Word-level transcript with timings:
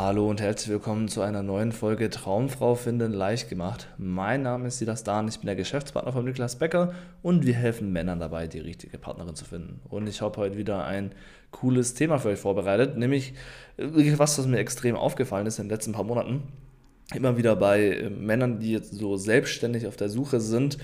Hallo 0.00 0.30
und 0.30 0.40
herzlich 0.40 0.70
willkommen 0.70 1.08
zu 1.08 1.22
einer 1.22 1.42
neuen 1.42 1.72
Folge 1.72 2.08
Traumfrau 2.08 2.76
finden 2.76 3.12
leicht 3.12 3.48
gemacht. 3.48 3.88
Mein 3.98 4.42
Name 4.42 4.68
ist 4.68 4.78
Silas 4.78 5.02
Dahn, 5.02 5.26
ich 5.26 5.40
bin 5.40 5.46
der 5.46 5.56
Geschäftspartner 5.56 6.12
von 6.12 6.24
Niklas 6.24 6.54
Becker 6.54 6.94
und 7.20 7.44
wir 7.44 7.54
helfen 7.54 7.92
Männern 7.92 8.20
dabei, 8.20 8.46
die 8.46 8.60
richtige 8.60 8.96
Partnerin 8.96 9.34
zu 9.34 9.44
finden. 9.44 9.80
Und 9.88 10.08
ich 10.08 10.22
habe 10.22 10.36
heute 10.36 10.56
wieder 10.56 10.84
ein 10.84 11.10
cooles 11.50 11.94
Thema 11.94 12.18
für 12.20 12.28
euch 12.28 12.38
vorbereitet, 12.38 12.96
nämlich 12.96 13.34
was, 13.76 14.38
was 14.38 14.46
mir 14.46 14.58
extrem 14.58 14.94
aufgefallen 14.94 15.48
ist 15.48 15.58
in 15.58 15.64
den 15.64 15.74
letzten 15.74 15.90
paar 15.90 16.04
Monaten. 16.04 16.44
Immer 17.12 17.36
wieder 17.36 17.56
bei 17.56 17.88
äh, 17.88 18.08
Männern, 18.08 18.60
die 18.60 18.70
jetzt 18.70 18.94
so 18.94 19.16
selbstständig 19.16 19.88
auf 19.88 19.96
der 19.96 20.10
Suche 20.10 20.38
sind, 20.38 20.78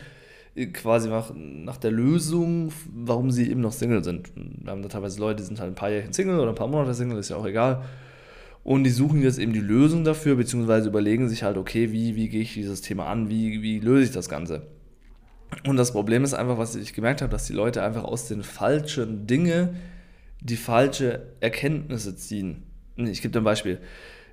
äh, 0.57 0.67
quasi 0.67 1.09
nach, 1.09 1.33
nach 1.37 1.77
der 1.77 1.93
Lösung, 1.93 2.73
warum 2.93 3.31
sie 3.31 3.49
eben 3.49 3.61
noch 3.61 3.73
Single 3.73 4.03
sind. 4.03 4.33
Wir 4.35 4.73
haben 4.73 4.83
da 4.83 4.89
teilweise 4.89 5.21
Leute, 5.21 5.37
die 5.37 5.47
sind 5.47 5.61
halt 5.61 5.71
ein 5.71 5.77
paar 5.77 5.91
Jahre 5.91 6.13
Single 6.13 6.41
oder 6.41 6.49
ein 6.49 6.57
paar 6.57 6.67
Monate 6.67 6.95
Single, 6.95 7.19
ist 7.19 7.29
ja 7.29 7.37
auch 7.37 7.47
egal 7.47 7.85
und 8.65 8.85
die 8.85 8.91
suchen 8.91 9.23
jetzt 9.23 9.39
eben 9.39 9.53
die 9.53 9.61
Lösung 9.61 10.05
dafür, 10.05 10.37
beziehungsweise 10.37 10.89
überlegen 10.89 11.29
sich 11.29 11.43
halt, 11.43 11.59
okay, 11.59 11.93
wie, 11.93 12.17
wie 12.17 12.31
gehe 12.31 12.41
ich 12.41 12.55
dieses 12.55 12.81
Thema 12.81 13.07
an, 13.07 13.29
wie, 13.29 13.63
wie 13.63 13.79
löse 13.79 14.05
ich 14.05 14.11
das 14.11 14.31
Ganze. 14.31 14.67
Und 15.67 15.77
das 15.77 15.93
Problem 15.93 16.25
ist 16.25 16.33
einfach, 16.33 16.57
was 16.57 16.75
ich 16.75 16.95
gemerkt 16.95 17.21
habe, 17.21 17.31
dass 17.31 17.47
die 17.47 17.53
Leute 17.53 17.83
einfach 17.83 18.05
aus 18.05 18.27
den 18.27 18.43
falschen 18.43 19.27
Dingen 19.27 19.77
die 20.41 20.57
falsche 20.57 21.27
Erkenntnisse 21.41 22.17
ziehen. 22.17 22.65
Ich 22.97 23.21
gebe 23.21 23.33
dir 23.33 23.41
ein 23.41 23.45
Beispiel. 23.45 23.81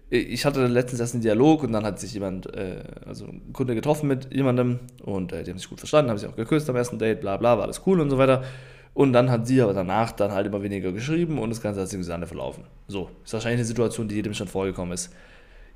Ich 0.09 0.45
hatte 0.45 0.65
letztens 0.65 0.99
erst 0.99 1.13
einen 1.13 1.23
Dialog 1.23 1.63
und 1.63 1.73
dann 1.73 1.85
hat 1.85 1.99
sich 1.99 2.13
jemand, 2.13 2.53
äh, 2.53 2.83
also 3.05 3.25
ein 3.25 3.53
Kunde 3.53 3.75
getroffen 3.75 4.07
mit 4.07 4.33
jemandem 4.33 4.79
und 5.03 5.31
äh, 5.31 5.43
die 5.43 5.51
haben 5.51 5.57
sich 5.57 5.69
gut 5.69 5.79
verstanden, 5.79 6.09
haben 6.09 6.17
sich 6.17 6.27
auch 6.27 6.35
geküsst 6.35 6.69
am 6.69 6.75
ersten 6.75 6.99
Date, 6.99 7.21
bla 7.21 7.37
bla, 7.37 7.57
war 7.57 7.63
alles 7.63 7.81
cool 7.85 8.01
und 8.01 8.09
so 8.09 8.17
weiter. 8.17 8.43
Und 8.93 9.13
dann 9.13 9.31
hat 9.31 9.47
sie 9.47 9.61
aber 9.61 9.73
danach 9.73 10.11
dann 10.11 10.31
halt 10.31 10.47
immer 10.47 10.63
weniger 10.63 10.91
geschrieben 10.91 11.39
und 11.39 11.49
das 11.49 11.61
Ganze 11.61 11.81
hat 11.81 11.87
sich 11.87 11.97
im 11.97 12.03
Sande 12.03 12.27
verlaufen. 12.27 12.65
So, 12.87 13.09
ist 13.23 13.33
wahrscheinlich 13.33 13.59
eine 13.59 13.65
Situation, 13.65 14.07
die 14.07 14.15
jedem 14.15 14.33
schon 14.33 14.47
vorgekommen 14.47 14.93
ist. 14.93 15.13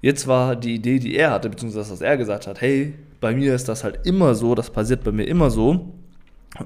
Jetzt 0.01 0.27
war 0.27 0.55
die 0.55 0.75
Idee, 0.75 0.99
die 0.99 1.15
er 1.15 1.31
hatte, 1.31 1.49
beziehungsweise 1.49 1.91
was 1.91 2.01
er 2.01 2.17
gesagt 2.17 2.45
hat, 2.47 2.59
hey, 2.61 2.93
bei 3.21 3.33
mir 3.33 3.55
ist 3.55 3.69
das 3.69 3.83
halt 3.83 4.05
immer 4.05 4.35
so, 4.35 4.53
das 4.53 4.69
passiert 4.69 5.03
bei 5.03 5.11
mir 5.11 5.23
immer 5.23 5.49
so. 5.49 5.93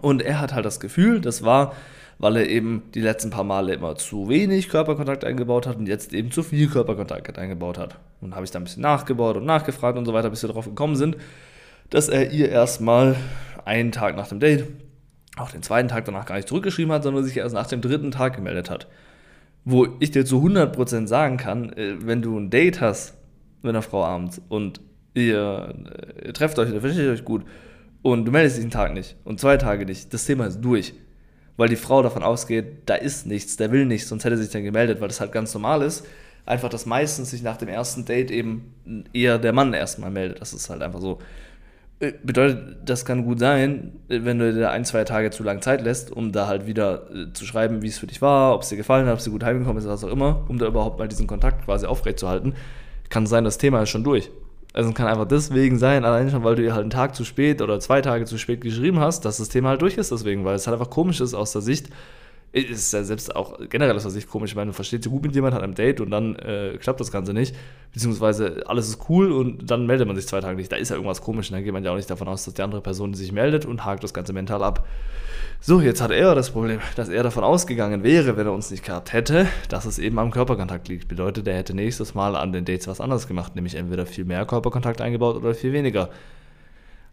Und 0.02 0.22
er 0.22 0.42
hat 0.42 0.54
halt 0.54 0.66
das 0.66 0.80
Gefühl, 0.80 1.22
das 1.22 1.44
war, 1.44 1.74
weil 2.18 2.36
er 2.36 2.50
eben 2.50 2.84
die 2.96 3.02
letzten 3.02 3.30
paar 3.30 3.44
Male 3.44 3.74
immer 3.74 3.96
zu 3.96 4.28
wenig 4.28 4.70
Körperkontakt 4.70 5.24
eingebaut 5.24 5.68
hat 5.68 5.78
und 5.78 5.88
jetzt 5.88 6.14
eben 6.14 6.32
zu 6.32 6.44
viel 6.44 6.68
Körperkontakt 6.68 7.38
eingebaut 7.38 7.78
hat. 7.78 7.98
Und 8.22 8.36
habe 8.36 8.44
ich 8.44 8.52
da 8.52 8.60
ein 8.60 8.66
bisschen 8.66 8.82
nachgebaut 8.82 9.38
und 9.38 9.46
nachgefragt 9.46 9.98
und 9.98 10.06
so 10.06 10.14
weiter, 10.14 10.30
bis 10.30 10.44
wir 10.44 10.50
darauf 10.50 10.66
gekommen 10.66 10.96
sind, 10.96 11.16
dass 11.92 12.10
er 12.10 12.32
ihr 12.32 12.50
erstmal 12.50 13.16
einen 13.66 13.92
Tag 13.92 14.16
nach 14.16 14.28
dem 14.28 14.40
Date 14.40 14.66
auch 15.42 15.52
den 15.52 15.64
zweiten 15.64 15.88
Tag 15.88 16.06
danach 16.06 16.26
gar 16.26 16.36
nicht 16.36 16.48
zurückgeschrieben 16.48 16.92
hat, 16.92 17.04
sondern 17.04 17.24
sich 17.24 17.38
erst 17.38 17.56
nach 17.56 17.68
dem 17.68 17.82
dritten 17.82 18.12
Tag 18.12 18.36
gemeldet 18.36 18.70
hat. 18.70 18.88
Wo 19.66 19.88
ich 20.00 20.12
dir 20.12 20.26
zu 20.26 20.42
100% 20.42 21.08
sagen 21.08 21.38
kann, 21.38 21.74
äh, 21.74 21.96
wenn 22.00 22.22
du 22.22 22.38
ein 22.38 22.50
Date 22.50 22.82
hast 22.82 23.16
mit 23.62 23.70
einer 23.70 23.82
Frau 23.82 24.04
abends 24.04 24.42
und 24.50 24.82
ihr, 25.14 25.76
äh, 26.24 26.28
ihr 26.28 26.34
trefft 26.34 26.60
euch, 26.60 26.72
ihr 26.72 26.82
versteht 26.82 27.10
euch 27.10 27.26
gut 27.26 27.44
und 28.02 28.26
du 28.26 28.32
meldest 28.32 28.58
dich 28.58 28.64
einen 28.64 28.72
Tag 28.72 28.94
nicht 28.94 29.16
und 29.24 29.40
zwei 29.40 29.58
Tage 29.58 29.86
nicht, 29.86 30.14
das 30.14 30.26
Thema 30.26 30.46
ist 30.46 30.62
durch. 30.62 30.94
Weil 31.58 31.68
die 31.68 31.76
Frau 31.76 32.02
davon 32.02 32.24
ausgeht, 32.24 32.84
da 32.86 32.96
ist 32.96 33.28
nichts, 33.28 33.58
der 33.58 33.72
will 33.74 33.86
nichts, 33.86 34.08
sonst 34.08 34.24
hätte 34.24 34.36
er 34.36 34.38
sich 34.38 34.50
dann 34.50 34.64
gemeldet, 34.64 35.02
weil 35.02 35.10
das 35.10 35.20
halt 35.20 35.34
ganz 35.34 35.54
normal 35.54 35.82
ist. 35.82 36.06
Einfach, 36.46 36.70
dass 36.70 36.86
meistens 36.86 37.32
sich 37.32 37.44
nach 37.44 37.58
dem 37.58 37.68
ersten 37.68 38.06
Date 38.06 38.32
eben 38.32 38.74
eher 39.12 39.38
der 39.38 39.52
Mann 39.52 39.74
erstmal 39.74 40.10
meldet. 40.10 40.40
Das 40.40 40.54
ist 40.54 40.70
halt 40.70 40.82
einfach 40.82 41.02
so. 41.02 41.20
Äh, 42.02 42.14
bedeutet, 42.24 42.78
das 42.86 43.04
kann 43.04 43.26
gut 43.26 43.40
sein, 43.40 44.00
äh, 44.08 44.22
wenn 44.24 44.40
du 44.40 44.54
dir 44.54 44.72
ein, 44.72 44.86
zwei 44.86 45.04
Tage 45.04 45.32
zu 45.32 45.44
lang 45.44 45.62
Zeit 45.62 45.82
lässt, 45.82 46.12
um 46.12 46.32
da 46.32 46.48
halt 46.48 46.66
wieder 46.66 47.10
äh, 47.14 47.34
zu 47.34 47.46
schreiben, 47.46 47.82
wie 47.82 47.88
es 47.88 48.00
für 48.00 48.08
dich 48.08 48.22
war, 48.22 48.56
ob 48.56 48.62
es 48.62 48.70
dir 48.70 48.78
gefallen 48.78 49.06
hat, 49.06 49.18
ob 49.18 49.24
du 49.24 49.32
gut 49.32 49.44
heimgekommen 49.44 49.82
ist, 49.82 49.88
was 49.90 50.04
auch 50.06 50.10
immer, 50.10 50.46
um 50.48 50.58
da 50.58 50.68
überhaupt 50.68 50.98
mal 50.98 51.10
diesen 51.10 51.28
Kontakt 51.28 51.66
quasi 51.66 51.86
aufrechtzuerhalten, 51.86 52.54
kann 53.10 53.28
sein, 53.28 53.44
das 53.44 53.58
Thema 53.58 53.82
ist 53.82 53.90
schon 53.90 54.06
durch. 54.06 54.32
Also 54.72 54.90
es 54.90 54.96
kann 54.96 55.08
einfach 55.08 55.28
deswegen 55.28 55.78
sein, 55.78 56.06
allein 56.06 56.30
schon, 56.30 56.44
weil 56.44 56.56
du 56.56 56.64
ihr 56.64 56.74
halt 56.74 56.84
einen 56.84 56.92
Tag 56.92 57.16
zu 57.16 57.26
spät 57.26 57.62
oder 57.62 57.80
zwei 57.82 58.02
Tage 58.02 58.24
zu 58.26 58.38
spät 58.38 58.62
geschrieben 58.62 59.00
hast, 59.00 59.26
dass 59.26 59.38
das 59.38 59.50
Thema 59.50 59.70
halt 59.70 59.82
durch 59.82 59.98
ist 59.98 60.12
deswegen, 60.12 60.46
weil 60.46 60.56
es 60.56 60.68
halt 60.68 60.80
einfach 60.80 60.92
komisch 60.92 61.20
ist 61.20 61.34
aus 61.34 61.52
der 61.52 61.62
Sicht, 61.62 61.90
ist 62.52 62.94
ja 62.94 63.04
selbst 63.04 63.36
auch 63.36 63.60
generell 63.70 63.96
aus 63.96 64.02
der 64.02 64.12
Sicht 64.12 64.28
komisch. 64.28 64.52
Ich 64.52 64.56
meine, 64.56 64.72
du 64.72 64.74
verstehst 64.74 65.06
dich 65.06 65.12
gut 65.12 65.22
mit 65.22 65.36
jemandem, 65.36 65.58
hat 65.58 65.64
einem 65.64 65.76
Date 65.76 66.02
und 66.02 66.10
dann 66.10 66.36
äh, 66.38 66.78
klappt 66.80 67.00
das 67.00 67.12
Ganze 67.12 67.34
nicht. 67.34 67.56
Beziehungsweise 67.94 68.64
alles 68.66 68.90
ist 68.90 69.10
cool 69.10 69.32
und 69.32 69.70
dann 69.70 69.86
meldet 69.86 70.08
man 70.08 70.16
sich 70.16 70.28
zwei 70.28 70.42
Tage 70.42 70.56
nicht. 70.56 70.72
Da 70.72 70.76
ist 70.76 70.90
ja 70.90 70.96
irgendwas 70.96 71.22
komisch. 71.22 71.50
Und 71.50 71.58
dann 71.58 71.64
geht 71.64 71.74
man 71.74 71.84
ja 71.84 71.92
auch 71.92 71.96
nicht 71.96 72.10
davon 72.10 72.28
aus, 72.28 72.46
dass 72.46 72.56
die 72.56 72.62
andere 72.64 72.82
Person 72.82 73.14
sich 73.14 73.32
meldet 73.32 73.66
und 73.66 73.86
hakt 73.86 74.04
das 74.04 74.14
Ganze 74.14 74.34
mental 74.34 74.64
ab. 74.64 74.88
So, 75.62 75.80
jetzt 75.80 76.02
hat 76.02 76.12
er 76.12 76.34
das 76.34 76.50
Problem, 76.50 76.80
dass 76.96 77.10
er 77.10 77.22
davon 77.22 77.44
ausgegangen 77.44 78.04
wäre, 78.04 78.36
wenn 78.36 78.48
er 78.48 78.54
uns 78.54 78.72
nicht 78.72 78.84
gehabt 78.84 79.14
hätte, 79.14 79.48
dass 79.68 79.86
es 79.86 80.00
eben 80.00 80.18
am 80.18 80.32
Körperkontakt 80.32 80.88
liegt. 80.88 81.08
Bedeutet, 81.08 81.48
er 81.48 81.56
hätte 81.56 81.76
nächstes 81.76 82.16
Mal 82.16 82.36
an 82.36 82.52
den 82.52 82.66
Dates 82.66 82.88
was 82.88 83.02
anderes 83.02 83.28
gemacht, 83.28 83.56
nämlich 83.56 83.76
entweder 83.76 84.06
viel 84.06 84.26
mehr 84.26 84.46
Körperkontakt 84.46 85.02
eingebaut 85.02 85.36
oder 85.36 85.54
viel 85.54 85.74
weniger. 85.74 86.10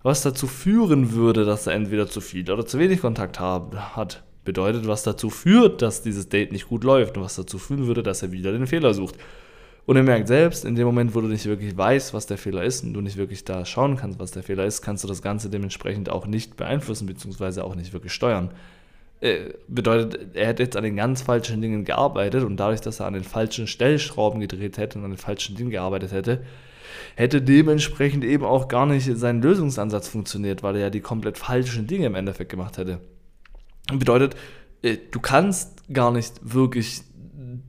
Was 0.03 0.23
dazu 0.23 0.47
führen 0.47 1.13
würde, 1.13 1.45
dass 1.45 1.67
er 1.67 1.75
entweder 1.75 2.07
zu 2.07 2.21
viel 2.21 2.51
oder 2.51 2.65
zu 2.65 2.79
wenig 2.79 3.01
Kontakt 3.01 3.41
hat 3.41 4.23
bedeutet, 4.47 4.87
was 4.87 5.03
dazu 5.03 5.29
führt, 5.29 5.83
dass 5.83 6.03
dieses 6.03 6.31
Date 6.31 6.53
nicht 6.53 6.69
gut 6.69 6.85
läuft 6.85 7.19
und 7.19 7.23
was 7.23 7.37
dazu 7.37 7.59
führen 7.59 7.87
würde, 7.87 8.03
dass 8.03 8.23
er 8.23 8.33
wieder 8.33 8.53
den 8.53 8.67
Fehler 8.67 8.95
sucht. 8.95 9.17
Und 9.85 9.97
er 9.97 10.03
merkt 10.03 10.27
selbst, 10.27 10.65
in 10.65 10.75
dem 10.75 10.87
Moment, 10.87 11.15
wo 11.15 11.21
du 11.21 11.29
nicht 11.29 11.47
wirklich 11.47 11.77
weißt, 11.77 12.13
was 12.13 12.27
der 12.27 12.39
Fehler 12.39 12.65
ist 12.65 12.83
und 12.83 12.93
du 12.93 13.01
nicht 13.01 13.17
wirklich 13.17 13.45
da 13.45 13.65
schauen 13.65 13.97
kannst, 13.97 14.19
was 14.19 14.33
der 14.33 14.43
Fehler 14.43 14.65
ist, 14.65 14.83
kannst 14.83 15.05
du 15.05 15.09
das 15.09 15.23
Ganze 15.23 15.49
dementsprechend 15.49 16.11
auch 16.11 16.27
nicht 16.27 16.57
beeinflussen, 16.57 17.07
beziehungsweise 17.07 17.63
auch 17.63 17.77
nicht 17.77 17.93
wirklich 17.93 18.13
steuern. 18.13 18.51
Äh, 19.21 19.51
bedeutet, 19.69 20.35
er 20.35 20.49
hätte 20.49 20.65
jetzt 20.65 20.77
an 20.77 20.83
den 20.83 20.97
ganz 20.97 21.23
falschen 21.23 21.63
Dingen 21.63 21.85
gearbeitet 21.85 22.43
und 22.43 22.57
dadurch, 22.57 22.81
dass 22.81 23.01
er 23.01 23.07
an 23.07 23.15
den 23.15 23.25
falschen 23.25 23.69
Stellschrauben 23.69 24.41
gedreht 24.41 24.77
hätte 24.77 24.99
und 24.99 25.05
an 25.05 25.13
den 25.13 25.19
falschen 25.19 25.57
Dingen 25.57 25.71
gearbeitet 25.71 26.13
hätte, 26.13 26.43
hätte 27.15 27.41
dementsprechend 27.41 28.25
eben 28.25 28.45
auch 28.45 28.69
gar 28.69 28.87
nicht 28.87 29.09
sein 29.17 29.41
Lösungsansatz 29.41 30.09
funktioniert, 30.09 30.63
weil 30.63 30.75
er 30.77 30.83
ja 30.83 30.91
die 30.91 31.01
komplett 31.01 31.39
falschen 31.39 31.87
Dinge 31.87 32.07
im 32.07 32.15
Endeffekt 32.15 32.51
gemacht 32.51 32.77
hätte. 32.77 33.01
Bedeutet, 33.93 34.37
äh, 34.83 34.97
du 35.11 35.21
kannst 35.21 35.93
gar 35.93 36.11
nicht 36.11 36.35
wirklich 36.43 37.03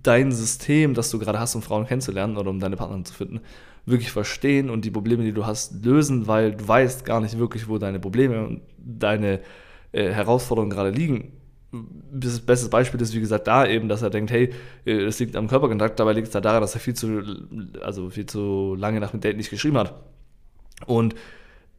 dein 0.04 0.32
System, 0.32 0.94
das 0.94 1.12
du 1.12 1.20
gerade 1.20 1.40
hast, 1.40 1.56
um 1.56 1.62
Frauen 1.62 1.86
kennenzulernen 1.86 2.38
oder 2.38 2.50
um 2.50 2.60
deine 2.60 2.76
Partnerin 2.76 3.06
zu 3.06 3.14
finden, 3.14 3.42
wirklich 3.86 4.12
verstehen 4.12 4.70
und 4.70 4.86
die 4.86 4.92
Probleme, 4.92 5.24
die 5.24 5.32
du 5.32 5.46
hast, 5.46 5.84
lösen, 5.86 6.28
weil 6.28 6.54
du 6.54 6.68
weißt 6.68 7.06
gar 7.06 7.22
nicht 7.22 7.38
wirklich, 7.38 7.68
wo 7.68 7.78
deine 7.78 8.00
Probleme 8.00 8.46
und 8.46 8.62
deine 8.78 9.42
äh, 9.92 10.12
Herausforderungen 10.12 10.70
gerade 10.70 10.90
liegen. 10.90 11.34
Das 12.12 12.40
beste 12.40 12.70
Beispiel 12.70 13.02
ist, 13.02 13.14
wie 13.14 13.20
gesagt, 13.20 13.48
da 13.48 13.66
eben, 13.66 13.90
dass 13.90 14.02
er 14.02 14.10
denkt, 14.10 14.32
hey, 14.32 14.54
es 14.86 15.20
äh, 15.20 15.24
liegt 15.24 15.36
am 15.36 15.48
Körperkontakt, 15.48 16.00
dabei 16.00 16.14
liegt 16.14 16.30
es 16.30 16.36
halt 16.36 16.46
daran, 16.46 16.62
dass 16.62 16.74
er 16.74 16.80
viel 16.80 16.96
zu, 16.96 17.24
also 17.82 18.10
viel 18.10 18.26
zu 18.26 18.76
lange 18.76 19.00
nach 19.00 19.12
dem 19.12 19.20
Date 19.20 19.38
nicht 19.38 19.50
geschrieben 19.50 19.78
hat. 19.78 19.94
Und 20.86 21.16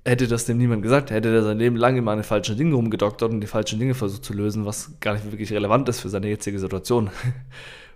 hätte 0.05 0.27
das 0.27 0.47
dem 0.47 0.59
niemand 0.59 0.83
gesagt, 0.83 1.11
hätte 1.11 1.29
er 1.29 1.43
sein 1.43 1.59
Leben 1.59 1.77
lang 1.77 1.97
immer 1.97 2.13
an 2.13 2.19
den 2.19 2.25
falschen 2.25 2.57
Dingen 2.57 2.73
rumgedoktert 2.73 3.31
und 3.31 3.41
die 3.41 3.47
falschen 3.47 3.79
Dinge 3.79 3.95
versucht 3.95 4.25
zu 4.25 4.33
lösen, 4.33 4.65
was 4.65 4.99
gar 5.01 5.15
nicht 5.15 5.31
wirklich 5.31 5.53
relevant 5.53 5.89
ist 5.89 6.01
für 6.01 6.09
seine 6.09 6.29
jetzige 6.29 6.59
Situation. 6.59 7.11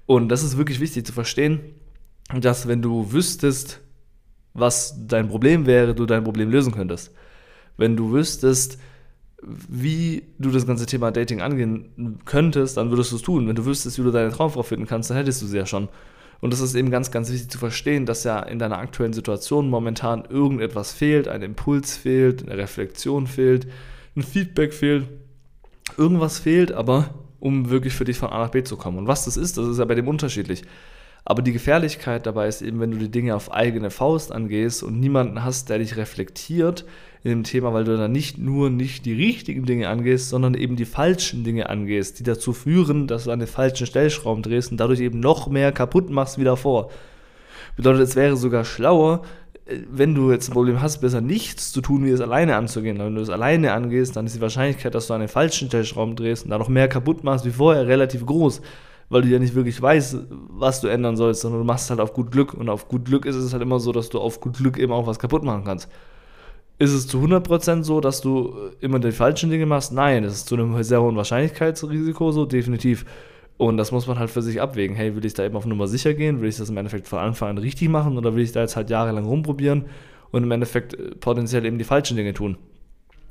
Und 0.06 0.28
das 0.28 0.42
ist 0.42 0.58
wirklich 0.58 0.80
wichtig 0.80 1.06
zu 1.06 1.12
verstehen, 1.12 1.60
dass 2.34 2.66
wenn 2.66 2.82
du 2.82 3.12
wüsstest, 3.12 3.80
was 4.52 4.94
dein 5.06 5.28
Problem 5.28 5.64
wäre, 5.64 5.94
du 5.94 6.06
dein 6.06 6.24
Problem 6.24 6.50
lösen 6.50 6.72
könntest. 6.72 7.12
Wenn 7.76 7.96
du 7.96 8.12
wüsstest, 8.12 8.78
wie 9.42 10.24
du 10.38 10.50
das 10.50 10.66
ganze 10.66 10.86
Thema 10.86 11.10
Dating 11.10 11.40
angehen 11.40 12.18
könntest, 12.24 12.76
dann 12.76 12.90
würdest 12.90 13.12
du 13.12 13.16
es 13.16 13.22
tun. 13.22 13.48
Wenn 13.48 13.56
du 13.56 13.64
wüsstest, 13.64 13.98
wie 13.98 14.02
du 14.02 14.10
deine 14.10 14.30
Traumfrau 14.30 14.62
finden 14.62 14.86
kannst, 14.86 15.10
dann 15.10 15.16
hättest 15.16 15.42
du 15.42 15.46
sie 15.46 15.56
ja 15.56 15.66
schon. 15.66 15.88
Und 16.42 16.52
das 16.52 16.60
ist 16.60 16.74
eben 16.74 16.90
ganz, 16.90 17.12
ganz 17.12 17.30
wichtig 17.30 17.50
zu 17.50 17.58
verstehen, 17.58 18.04
dass 18.04 18.24
ja 18.24 18.40
in 18.40 18.58
deiner 18.58 18.78
aktuellen 18.78 19.12
Situation 19.12 19.70
momentan 19.70 20.24
irgendetwas 20.28 20.92
fehlt, 20.92 21.28
ein 21.28 21.40
Impuls 21.40 21.96
fehlt, 21.96 22.42
eine 22.42 22.58
Reflexion 22.58 23.28
fehlt, 23.28 23.68
ein 24.16 24.24
Feedback 24.24 24.74
fehlt. 24.74 25.06
Irgendwas 25.96 26.40
fehlt 26.40 26.72
aber, 26.72 27.14
um 27.38 27.70
wirklich 27.70 27.94
für 27.94 28.04
dich 28.04 28.18
von 28.18 28.30
A 28.30 28.40
nach 28.40 28.50
B 28.50 28.64
zu 28.64 28.76
kommen. 28.76 28.98
Und 28.98 29.06
was 29.06 29.24
das 29.24 29.36
ist, 29.36 29.56
das 29.56 29.68
ist 29.68 29.78
ja 29.78 29.84
bei 29.84 29.94
dem 29.94 30.08
unterschiedlich. 30.08 30.64
Aber 31.24 31.42
die 31.42 31.52
Gefährlichkeit 31.52 32.26
dabei 32.26 32.48
ist 32.48 32.62
eben, 32.62 32.80
wenn 32.80 32.90
du 32.90 32.98
die 32.98 33.10
Dinge 33.10 33.36
auf 33.36 33.52
eigene 33.52 33.90
Faust 33.90 34.32
angehst 34.32 34.82
und 34.82 34.98
niemanden 34.98 35.44
hast, 35.44 35.70
der 35.70 35.78
dich 35.78 35.96
reflektiert 35.96 36.84
in 37.22 37.30
dem 37.30 37.44
Thema, 37.44 37.72
weil 37.72 37.84
du 37.84 37.96
dann 37.96 38.10
nicht 38.10 38.38
nur 38.38 38.70
nicht 38.70 39.06
die 39.06 39.12
richtigen 39.12 39.64
Dinge 39.64 39.88
angehst, 39.88 40.30
sondern 40.30 40.54
eben 40.54 40.74
die 40.74 40.84
falschen 40.84 41.44
Dinge 41.44 41.68
angehst, 41.68 42.18
die 42.18 42.24
dazu 42.24 42.52
führen, 42.52 43.06
dass 43.06 43.24
du 43.24 43.30
an 43.30 43.38
den 43.38 43.46
falschen 43.46 43.86
Stellschrauben 43.86 44.42
drehst 44.42 44.72
und 44.72 44.78
dadurch 44.78 44.98
eben 44.98 45.20
noch 45.20 45.48
mehr 45.48 45.70
kaputt 45.70 46.10
machst 46.10 46.38
wie 46.38 46.44
davor. 46.44 46.90
Bedeutet, 47.76 48.02
es 48.02 48.16
wäre 48.16 48.36
sogar 48.36 48.64
schlauer, 48.64 49.22
äh, 49.66 49.76
wenn 49.88 50.16
du 50.16 50.32
jetzt 50.32 50.48
ein 50.48 50.54
Problem 50.54 50.82
hast, 50.82 51.00
besser 51.00 51.20
nichts 51.20 51.70
zu 51.70 51.80
tun, 51.80 52.04
wie 52.04 52.10
es 52.10 52.20
alleine 52.20 52.56
anzugehen. 52.56 52.98
Wenn 52.98 53.14
du 53.14 53.20
es 53.20 53.30
alleine 53.30 53.72
angehst, 53.72 54.16
dann 54.16 54.26
ist 54.26 54.34
die 54.34 54.40
Wahrscheinlichkeit, 54.40 54.96
dass 54.96 55.06
du 55.06 55.14
an 55.14 55.20
den 55.20 55.28
falschen 55.28 55.68
Stellschrauben 55.68 56.16
drehst 56.16 56.44
und 56.44 56.50
da 56.50 56.58
noch 56.58 56.68
mehr 56.68 56.88
kaputt 56.88 57.22
machst 57.22 57.44
wie 57.44 57.50
vorher, 57.50 57.86
relativ 57.86 58.26
groß 58.26 58.60
weil 59.12 59.20
du 59.22 59.28
ja 59.28 59.38
nicht 59.38 59.54
wirklich 59.54 59.80
weißt, 59.80 60.16
was 60.48 60.80
du 60.80 60.88
ändern 60.88 61.18
sollst, 61.18 61.42
sondern 61.42 61.60
du 61.60 61.66
machst 61.66 61.84
es 61.84 61.90
halt 61.90 62.00
auf 62.00 62.14
gut 62.14 62.30
Glück. 62.30 62.54
Und 62.54 62.70
auf 62.70 62.88
gut 62.88 63.04
Glück 63.04 63.26
ist 63.26 63.36
es 63.36 63.52
halt 63.52 63.62
immer 63.62 63.78
so, 63.78 63.92
dass 63.92 64.08
du 64.08 64.18
auf 64.18 64.40
gut 64.40 64.56
Glück 64.56 64.78
eben 64.78 64.90
auch 64.90 65.06
was 65.06 65.18
kaputt 65.18 65.44
machen 65.44 65.64
kannst. 65.64 65.90
Ist 66.78 66.92
es 66.92 67.06
zu 67.06 67.18
100% 67.18 67.82
so, 67.82 68.00
dass 68.00 68.22
du 68.22 68.54
immer 68.80 68.98
die 69.00 69.12
falschen 69.12 69.50
Dinge 69.50 69.66
machst? 69.66 69.92
Nein, 69.92 70.24
es 70.24 70.32
ist 70.32 70.48
zu 70.48 70.54
einem 70.54 70.82
sehr 70.82 71.02
hohen 71.02 71.16
Wahrscheinlichkeitsrisiko 71.16 72.32
so, 72.32 72.46
definitiv. 72.46 73.04
Und 73.58 73.76
das 73.76 73.92
muss 73.92 74.06
man 74.06 74.18
halt 74.18 74.30
für 74.30 74.40
sich 74.40 74.62
abwägen. 74.62 74.96
Hey, 74.96 75.14
will 75.14 75.24
ich 75.26 75.34
da 75.34 75.44
eben 75.44 75.56
auf 75.56 75.66
Nummer 75.66 75.88
sicher 75.88 76.14
gehen? 76.14 76.40
Will 76.40 76.48
ich 76.48 76.56
das 76.56 76.70
im 76.70 76.78
Endeffekt 76.78 77.06
von 77.06 77.18
Anfang 77.18 77.50
an 77.50 77.58
richtig 77.58 77.90
machen? 77.90 78.16
Oder 78.16 78.34
will 78.34 78.42
ich 78.42 78.52
da 78.52 78.60
jetzt 78.60 78.76
halt 78.76 78.88
jahrelang 78.88 79.26
rumprobieren 79.26 79.84
und 80.30 80.42
im 80.42 80.50
Endeffekt 80.50 80.94
äh, 80.94 81.14
potenziell 81.16 81.66
eben 81.66 81.76
die 81.76 81.84
falschen 81.84 82.16
Dinge 82.16 82.32
tun? 82.32 82.56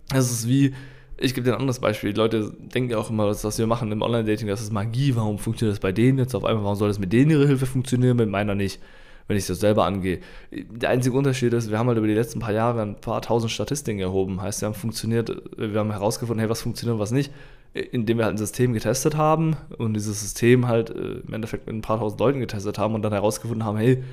Das 0.09 0.29
ist 0.31 0.47
wie, 0.47 0.75
ich 1.21 1.33
gebe 1.33 1.45
dir 1.45 1.53
ein 1.53 1.59
anderes 1.59 1.79
Beispiel. 1.79 2.13
Die 2.13 2.17
Leute 2.17 2.51
denken 2.59 2.89
ja 2.89 2.97
auch 2.97 3.09
immer, 3.09 3.27
dass 3.27 3.43
was 3.43 3.57
wir 3.57 3.67
machen 3.67 3.91
im 3.91 4.01
Online-Dating, 4.01 4.47
das 4.47 4.61
ist 4.61 4.73
Magie. 4.73 5.15
Warum 5.15 5.37
funktioniert 5.37 5.75
das 5.75 5.79
bei 5.79 5.91
denen 5.91 6.17
jetzt 6.17 6.35
auf 6.35 6.43
einmal? 6.43 6.63
Warum 6.63 6.77
soll 6.77 6.87
das 6.87 6.99
mit 6.99 7.13
denen 7.13 7.31
ihre 7.31 7.47
Hilfe 7.47 7.65
funktionieren, 7.65 8.17
mit 8.17 8.29
meiner 8.29 8.55
nicht? 8.55 8.79
Wenn 9.27 9.37
ich 9.37 9.47
das 9.47 9.59
selber 9.59 9.85
angehe. 9.85 10.19
Der 10.51 10.89
einzige 10.89 11.15
Unterschied 11.15 11.53
ist, 11.53 11.71
wir 11.71 11.79
haben 11.79 11.87
halt 11.87 11.97
über 11.97 12.07
die 12.07 12.13
letzten 12.13 12.39
paar 12.39 12.51
Jahre 12.51 12.81
ein 12.81 12.95
paar 12.95 13.21
tausend 13.21 13.51
Statistiken 13.51 13.99
erhoben. 13.99 14.41
Heißt, 14.41 14.61
wir 14.61 14.65
haben 14.65 14.73
funktioniert, 14.73 15.33
wir 15.55 15.79
haben 15.79 15.91
herausgefunden, 15.91 16.39
hey, 16.39 16.49
was 16.49 16.61
funktioniert 16.61 16.95
und 16.95 16.99
was 16.99 17.11
nicht, 17.11 17.31
indem 17.73 18.17
wir 18.17 18.25
halt 18.25 18.35
ein 18.35 18.39
System 18.39 18.73
getestet 18.73 19.15
haben 19.15 19.55
und 19.77 19.93
dieses 19.93 20.19
System 20.19 20.67
halt 20.67 20.89
äh, 20.89 21.19
im 21.25 21.33
Endeffekt 21.33 21.67
mit 21.67 21.75
ein 21.75 21.81
paar 21.81 21.99
tausend 21.99 22.19
Leuten 22.19 22.39
getestet 22.41 22.77
haben 22.77 22.93
und 22.93 23.03
dann 23.03 23.13
herausgefunden 23.13 23.63
haben, 23.63 23.77
hey, 23.77 24.03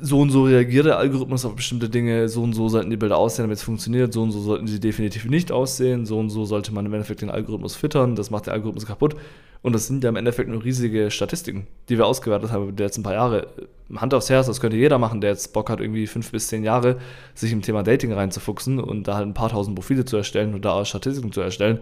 so 0.00 0.20
und 0.20 0.30
so 0.30 0.44
reagiert 0.44 0.86
der 0.86 0.98
Algorithmus 0.98 1.44
auf 1.44 1.56
bestimmte 1.56 1.88
Dinge, 1.88 2.28
so 2.28 2.42
und 2.42 2.52
so 2.52 2.68
sollten 2.68 2.90
die 2.90 2.96
Bilder 2.96 3.16
aussehen, 3.16 3.44
damit 3.44 3.58
es 3.58 3.64
funktioniert, 3.64 4.12
so 4.12 4.22
und 4.22 4.30
so 4.30 4.40
sollten 4.40 4.68
sie 4.68 4.78
definitiv 4.78 5.24
nicht 5.24 5.50
aussehen, 5.50 6.06
so 6.06 6.18
und 6.18 6.30
so 6.30 6.44
sollte 6.44 6.72
man 6.72 6.86
im 6.86 6.92
Endeffekt 6.92 7.22
den 7.22 7.30
Algorithmus 7.30 7.74
füttern, 7.74 8.14
das 8.14 8.30
macht 8.30 8.46
der 8.46 8.54
Algorithmus 8.54 8.86
kaputt. 8.86 9.16
Und 9.62 9.74
das 9.74 9.86
sind 9.86 10.02
ja 10.02 10.10
im 10.10 10.16
Endeffekt 10.16 10.48
nur 10.48 10.64
riesige 10.64 11.10
Statistiken, 11.12 11.68
die 11.88 11.96
wir 11.96 12.06
ausgewertet 12.06 12.50
haben 12.50 12.64
über 12.64 12.72
die 12.72 12.82
letzten 12.82 13.04
paar 13.04 13.14
Jahre. 13.14 13.46
Hand 13.94 14.12
aufs 14.12 14.28
Herz, 14.28 14.46
das 14.46 14.60
könnte 14.60 14.76
jeder 14.76 14.98
machen, 14.98 15.20
der 15.20 15.30
jetzt 15.30 15.52
Bock 15.52 15.70
hat, 15.70 15.80
irgendwie 15.80 16.08
fünf 16.08 16.32
bis 16.32 16.48
zehn 16.48 16.64
Jahre 16.64 16.98
sich 17.34 17.52
im 17.52 17.62
Thema 17.62 17.84
Dating 17.84 18.12
reinzufuchsen 18.12 18.80
und 18.80 19.06
da 19.06 19.14
halt 19.14 19.26
ein 19.26 19.34
paar 19.34 19.50
tausend 19.50 19.76
Profile 19.76 20.04
zu 20.04 20.16
erstellen 20.16 20.54
und 20.54 20.64
da 20.64 20.72
auch 20.72 20.84
Statistiken 20.84 21.30
zu 21.30 21.40
erstellen. 21.40 21.78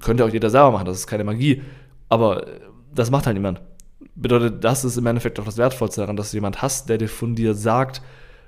Könnte 0.00 0.24
auch 0.24 0.30
jeder 0.30 0.50
selber 0.50 0.72
machen, 0.72 0.86
das 0.86 0.98
ist 0.98 1.06
keine 1.06 1.22
Magie. 1.22 1.62
Aber 2.08 2.46
das 2.92 3.10
macht 3.10 3.26
halt 3.26 3.34
niemand 3.34 3.60
bedeutet, 4.14 4.62
das 4.64 4.84
ist 4.84 4.96
im 4.96 5.06
Endeffekt 5.06 5.40
auch 5.40 5.44
das 5.44 5.56
Wertvollste 5.56 6.00
daran, 6.00 6.16
dass 6.16 6.30
du 6.30 6.36
jemand 6.36 6.62
hast, 6.62 6.88
der 6.88 6.98
dir 6.98 7.08
von 7.08 7.34
dir 7.34 7.54
sagt, 7.54 8.02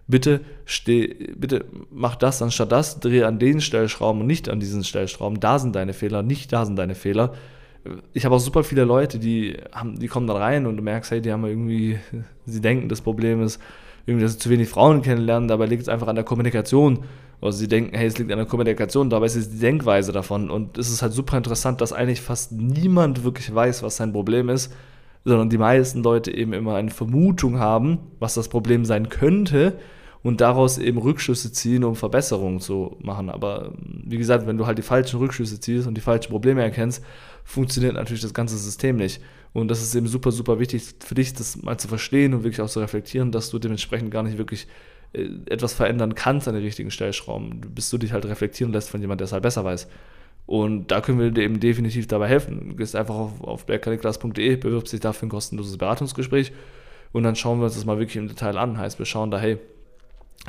bitte 0.07 0.41
steh, 0.65 1.33
bitte 1.37 1.65
mach 1.91 2.17
das 2.17 2.43
anstatt 2.43 2.73
das, 2.73 3.01
drehe 3.01 3.27
an 3.27 3.39
den 3.39 3.61
Stellschrauben 3.61 4.21
und 4.21 4.27
nicht 4.27 4.49
an 4.49 4.61
diesen 4.61 4.85
Stellschrauben. 4.85 5.41
Da 5.41 5.59
sind 5.59 5.75
deine 5.75 5.95
Fehler, 5.95 6.23
nicht 6.23 6.53
da 6.53 6.67
sind 6.67 6.77
deine 6.77 6.95
Fehler. 6.95 7.33
Ich 8.13 8.25
habe 8.25 8.35
auch 8.35 8.41
super 8.41 8.65
viele 8.65 8.85
Leute, 8.85 9.19
die 9.19 9.57
haben, 9.73 9.99
die 9.99 10.09
kommen 10.09 10.27
dann 10.27 10.37
rein 10.37 10.67
und 10.67 10.77
du 10.77 10.83
merkst, 10.83 11.11
hey, 11.11 11.21
die 11.21 11.33
haben 11.33 11.45
irgendwie, 11.45 11.99
sie 12.47 12.61
denken, 12.61 12.89
das 12.89 13.01
Problem 13.01 13.43
ist 13.43 13.61
irgendwie, 14.07 14.25
dass 14.25 14.35
sie 14.35 14.39
zu 14.39 14.51
wenig 14.51 14.69
Frauen 14.69 15.01
kennenlernen, 15.01 15.49
dabei 15.49 15.67
liegt 15.67 15.83
es 15.83 15.89
einfach 15.89 16.09
an 16.09 16.17
der 16.17 16.25
Kommunikation. 16.25 17.05
Also 17.41 17.59
sie 17.59 17.69
denken, 17.69 17.95
hey, 17.95 18.07
es 18.07 18.19
liegt 18.19 18.31
an 18.31 18.39
der 18.39 18.47
Kommunikation, 18.47 19.11
dabei 19.11 19.27
ist 19.27 19.37
es 19.37 19.51
die 19.51 19.59
Denkweise 19.59 20.13
davon. 20.13 20.51
Und 20.51 20.79
es 20.79 20.91
ist 20.91 21.03
halt 21.03 21.13
super 21.13 21.37
interessant, 21.37 21.81
dass 21.81 21.93
eigentlich 21.93 22.23
fast 22.23 22.53
niemand 22.53 23.25
wirklich 23.25 23.55
weiß, 23.55 23.83
was 23.83 23.97
sein 23.97 24.13
Problem 24.13 24.49
ist 24.49 24.73
sondern 25.25 25.51
die 25.51 25.59
meisten 25.59 26.03
Leute 26.03 26.35
eben 26.35 26.53
immer 26.53 26.75
eine 26.75 26.91
Vermutung 26.91 27.59
haben, 27.59 27.99
was 28.19 28.35
das 28.35 28.49
Problem 28.49 28.85
sein 28.85 29.09
könnte 29.09 29.79
und 30.23 30.41
daraus 30.41 30.79
eben 30.79 30.99
Rückschlüsse 30.99 31.53
ziehen, 31.53 31.85
um 31.85 31.97
Verbesserungen 31.97 32.59
zu 32.59 32.97
machen. 33.01 33.29
Aber 33.29 33.73
wie 33.79 34.17
gesagt, 34.17 34.47
wenn 34.47 34.57
du 34.57 34.67
halt 34.67 34.79
die 34.79 34.83
falschen 34.83 35.19
Rückschlüsse 35.19 35.61
ziehst 35.61 35.87
und 35.87 35.95
die 35.95 36.01
falschen 36.01 36.31
Probleme 36.31 36.63
erkennst, 36.63 37.05
funktioniert 37.45 37.95
natürlich 37.95 38.23
das 38.23 38.33
ganze 38.33 38.57
System 38.57 38.97
nicht. 38.97 39.21
Und 39.53 39.69
das 39.69 39.83
ist 39.83 39.95
eben 39.95 40.07
super, 40.07 40.33
super 40.33 40.59
wichtig 40.59 40.95
für 41.05 41.15
dich, 41.15 41.35
das 41.35 41.63
mal 41.63 41.79
zu 41.79 41.89
verstehen 41.89 42.33
und 42.35 42.43
wirklich 42.43 42.63
auch 42.63 42.71
zu 42.71 42.81
reflektieren, 42.81 43.33
dass 43.33 43.51
du 43.51 43.59
dementsprechend 43.59 44.11
gar 44.11 44.23
nicht 44.23 44.39
wirklich 44.39 44.67
äh, 45.13 45.29
etwas 45.47 45.75
verändern 45.75 46.15
kannst 46.15 46.49
an 46.49 46.55
den 46.55 46.65
richtigen 46.65 46.91
Stellschrauben, 46.91 47.61
bis 47.75 47.91
du 47.91 47.99
dich 47.99 48.13
halt 48.13 48.25
reflektieren 48.25 48.73
lässt 48.73 48.91
von 48.91 49.01
jemandem, 49.01 49.19
der 49.19 49.27
es 49.27 49.33
halt 49.33 49.43
besser 49.43 49.65
weiß. 49.65 49.89
Und 50.47 50.89
da 50.89 51.01
können 51.01 51.19
wir 51.19 51.31
dir 51.31 51.43
eben 51.43 51.59
definitiv 51.59 52.07
dabei 52.07 52.29
helfen. 52.29 52.71
Du 52.71 52.77
gehst 52.77 52.95
einfach 52.95 53.15
auf, 53.15 53.41
auf 53.41 53.67
bergkaniklas.de, 53.67 54.57
bewirbst 54.57 54.93
dich 54.93 55.01
dafür 55.01 55.27
ein 55.27 55.31
kostenloses 55.31 55.79
Beratungsgespräch 55.79 56.53
und 57.13 57.23
dann 57.23 57.37
schauen 57.37 57.61
wir 57.61 57.65
uns 57.65 57.75
das 57.75 57.85
mal 57.85 57.99
wirklich 57.99 58.17
im 58.17 58.29
Detail 58.29 58.59
an. 58.59 58.77
Heißt, 58.77 58.99
wir 58.99 59.07
schauen 59.07 59.31
da, 59.31 59.39
hey, 59.39 59.59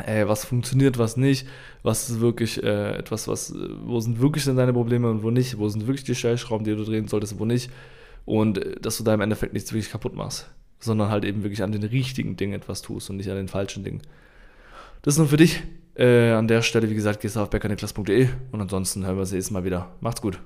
ey, 0.04 0.28
was 0.28 0.44
funktioniert, 0.44 0.98
was 0.98 1.16
nicht, 1.16 1.48
was 1.84 2.10
ist 2.10 2.20
wirklich 2.20 2.62
äh, 2.62 2.98
etwas, 2.98 3.28
was, 3.28 3.54
wo 3.84 4.00
sind 4.00 4.20
wirklich 4.20 4.44
denn 4.46 4.58
deine 4.58 4.74
Probleme 4.74 5.10
und 5.10 5.24
wo 5.24 5.32
nicht, 5.32 5.58
wo 5.58 5.70
sind 5.70 5.88
wirklich 5.88 6.04
die 6.04 6.16
Stellschrauben, 6.16 6.66
die 6.66 6.76
du 6.76 6.84
drehen 6.84 7.08
solltest 7.08 7.34
und 7.34 7.40
wo 7.40 7.46
nicht. 7.46 7.70
Und 8.26 8.58
äh, 8.58 8.80
dass 8.82 8.98
du 8.98 9.04
da 9.04 9.14
im 9.14 9.22
Endeffekt 9.22 9.54
nichts 9.54 9.72
wirklich 9.72 9.92
kaputt 9.92 10.16
machst, 10.16 10.50
sondern 10.80 11.10
halt 11.10 11.24
eben 11.24 11.44
wirklich 11.44 11.64
an 11.64 11.72
den 11.72 11.84
richtigen 11.84 12.36
Dingen 12.36 12.54
etwas 12.54 12.82
tust 12.82 13.10
und 13.10 13.18
nicht 13.18 13.30
an 13.30 13.38
den 13.38 13.48
falschen 13.48 13.84
Dingen. 13.84 14.02
Das 15.04 15.14
ist 15.14 15.20
nur 15.20 15.28
für 15.28 15.38
dich. 15.38 15.62
Äh, 15.96 16.32
an 16.32 16.48
der 16.48 16.62
Stelle, 16.62 16.90
wie 16.90 16.96
gesagt, 16.96 17.22
gehst 17.22 17.36
du 17.36 17.40
auf 17.40 17.50
beckerniklas.de 17.50 18.28
und 18.52 18.62
ansonsten 18.62 19.06
hören 19.06 19.16
wir 19.16 19.22
uns 19.22 19.32
nächstes 19.32 19.52
Mal 19.52 19.64
wieder. 19.64 19.92
Macht's 20.02 20.22
gut. 20.22 20.40